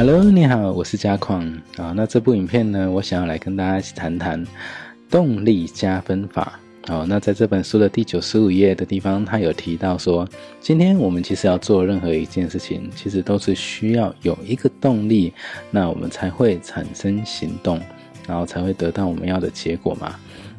[0.00, 1.44] Hello，你好，我是嘉矿
[1.76, 1.92] 啊。
[1.94, 4.42] 那这部影片呢，我想要来跟大家一起谈谈
[5.10, 6.58] 动力加分法。
[6.88, 10.26] 好，那在这本书的第九十五页的地方，他有提到说，
[10.58, 15.34] 今天我们其实要做任何一件事情，其实都是需要有一个动力，
[15.70, 17.78] 那我们才会产生行动，
[18.26, 20.14] 然后才会得到我们要的结果嘛。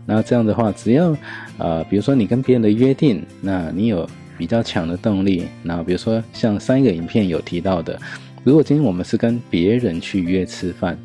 [0.05, 1.17] 那这样的话，只要
[1.57, 7.99] 呃，比如说你跟别人的约定，那你有比较强的动力，那比如说像上一个影片有提到的。
[8.43, 10.97] 如果今天我们是跟别人去约吃饭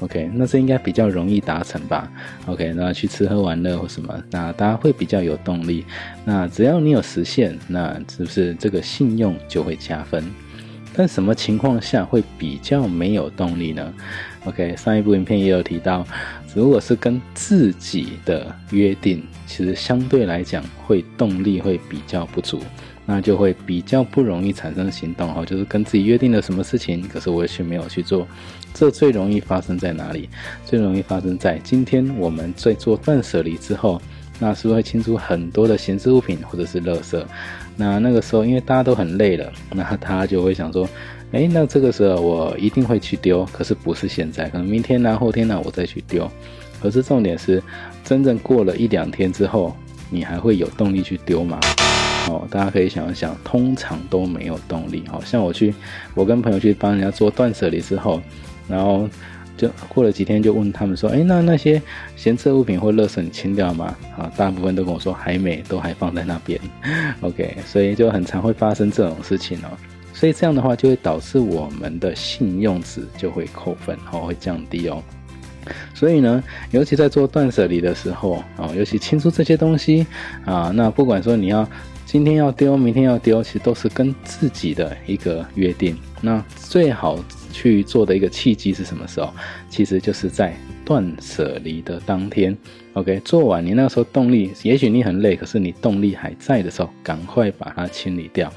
[0.00, 2.10] ，OK，那这应该比较容易达成吧
[2.46, 5.84] ？OK，那去吃喝玩乐或什么，那大家会比较有动力。
[6.24, 10.24] 那只要你有实现，那是不是这个信用就会加分？
[10.96, 13.92] 但什么情况下会比较没有动力呢
[14.44, 16.06] ？OK，上一部影片也有提到，
[16.54, 22.60] 如果是跟自己的约定，其实相对来讲会动力会比较不足。
[23.06, 28.26] 那就会比较不容易产生行动哈，就是跟自己约定了什么事情，可是我却没有去做。
[28.72, 30.28] 这最容易发生在哪里？
[30.64, 34.00] 最容易发生在今天我们在做断舍离之后，
[34.40, 37.24] 那是不是会清出很多的闲置物品或者是垃圾？
[37.76, 40.88] 那那个时候因为大家都很累了，那他就会想说，
[41.30, 46.28] 哎，那这个时候我一定会去丢，可是不是现在，可能明天呢、后天呢我再去丢。
[46.82, 47.62] 可是重点是，
[48.02, 49.76] 真正过了一两天之后，
[50.10, 51.60] 你还会有动力去丢吗？
[52.26, 55.04] 哦，大家可以想一想，通常都没有动力。
[55.08, 55.74] 好像我去，
[56.14, 58.20] 我跟朋友去帮人家做断舍离之后，
[58.66, 59.06] 然后
[59.58, 61.80] 就过了几天，就问他们说：“哎，那那些
[62.16, 66.58] 闲置物品或垃圾你清掉吗？”啊，大部分都跟我说还没，都还放在那边。
[67.20, 69.68] OK，所以就很常会发生这种事情哦。
[70.14, 75.02] 所以这样的话，就会导致我们的信用值就会扣分，哦，会降低哦。
[75.94, 80.06] 所以呢，尤其在做断舍离的时候，哦，尤其清出这些东西
[80.46, 81.68] 啊，那不管说你要。
[82.14, 85.98] 今天要丢，明天要丢，其实都是跟自己的一个约定。
[86.20, 87.18] 那最好
[87.52, 89.34] 去做的一个契机是什么时候？
[89.68, 90.54] 其实就是在
[90.84, 92.56] 断舍离的当天。
[92.92, 98.48] OK，做完你那时候动力，也许你很累，可是你动力还在的时候，赶快把它清理掉。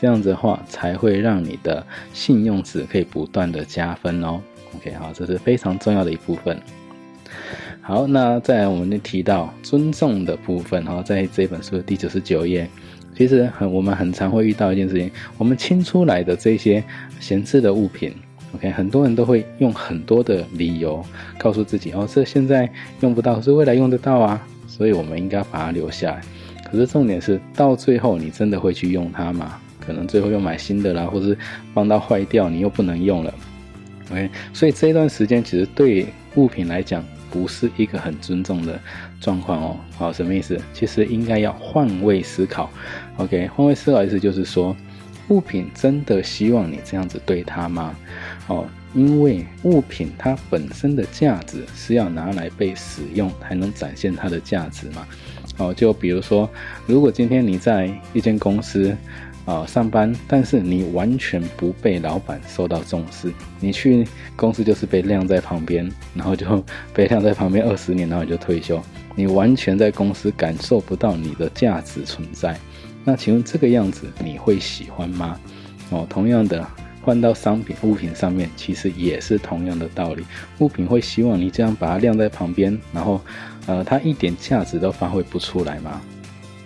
[0.00, 4.40] 这样子的话，才会让你的信用值可以不断的加分哦。
[4.74, 6.58] OK，好，这是非常重要的一部分。
[7.82, 12.66] 好，那再来我们就提到尊重的部分哈，在这本书的第九十九页。
[13.14, 16.82] 其实很，我们很常会遇到一件事情，我们清出来的这些
[17.20, 18.14] 闲置的物品
[18.54, 21.04] ，OK，很多人都会用很多的理由
[21.38, 22.68] 告诉自己，哦，这现在
[23.00, 26.20] 用不到，是未来用得到啊，所以我们应该把它留下来。
[26.70, 29.58] 可是重点是，到最后你真的会去用它吗？
[29.78, 31.36] 可能最后又买新的啦，或是
[31.74, 33.34] 放到坏掉，你又不能用了
[34.10, 36.06] ，OK，所以这一段时间其实对
[36.36, 37.04] 物品来讲。
[37.32, 38.78] 不是一个很尊重的
[39.20, 40.60] 状况哦，好，什么意思？
[40.72, 42.70] 其实应该要换位思考
[43.16, 44.76] ，OK，换位思考意思就是说，
[45.28, 47.96] 物品真的希望你这样子对它吗？
[48.48, 55.08] 哦，因为物品它本身的价值是要拿来被使用，才能展现它的价值嘛。
[55.56, 56.48] 哦，就比如说，
[56.86, 58.94] 如果今天你在一间公司。
[59.44, 63.32] 啊，上班，但是你完全不被老板受到重视。
[63.58, 66.64] 你去公司就是被晾在旁边，然后就
[66.94, 68.80] 被晾在旁边二十年，然后你就退休。
[69.14, 72.56] 你完全在公司感受不到你的价值存在。
[73.04, 75.38] 那请问这个样子你会喜欢吗？
[75.90, 76.64] 哦，同样的，
[77.02, 80.24] 换到商品物品上面，其实也是同样的道理。
[80.60, 83.20] 物品会希望你这样把它晾在旁边，然后，
[83.66, 86.00] 呃，它一点价值都发挥不出来吗？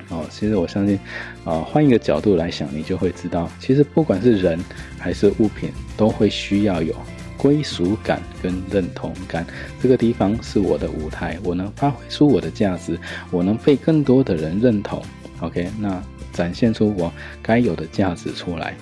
[0.08, 0.96] 哦，其实我相信，
[1.44, 4.56] 啊，换一个角度来想，你就会知道，其实不管是人
[4.98, 6.94] 还是物品，都会需要有
[7.36, 9.44] 归属感跟认同感。
[9.82, 12.96] 这个地方是我的舞台，我能发挥出我的价值，
[13.32, 15.02] 我能被更多的人认同。
[15.40, 16.00] OK，那
[16.32, 17.12] 展现出我
[17.42, 18.76] 该有的价值出来。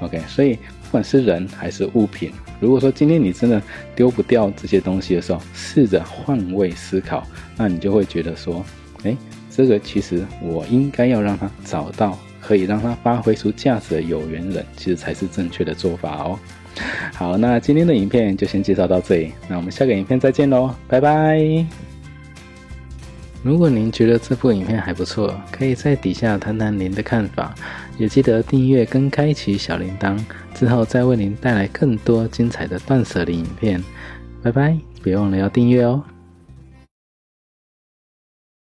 [0.00, 3.62] OK，所以不管是人还是物品，如果说今天你真的
[3.94, 7.24] 丢不掉这些东西的时候，试着换位思考，
[7.56, 8.64] 那你就会觉得说，
[9.04, 9.16] 哎。
[9.56, 16.38] 这个其实我应该要让他找到可以让他发挥出价值的有缘人，其实才是正确的做法哦。
[17.14, 21.64] 好，那今天的影片就先介绍到这里，那我们下个影片再见喽，拜拜。
[23.42, 27.54] 如果您觉得这部影片还不错，可以在底下谈谈您的看法，
[27.96, 30.18] 也记得订阅跟开启小铃铛，
[30.52, 33.82] 之后再为您带来更多精彩的断舍离影片。
[34.42, 36.04] 拜拜，别忘了要订阅哦。